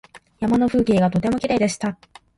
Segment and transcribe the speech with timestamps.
[0.39, 1.95] 山の風景がとてもきれいでした。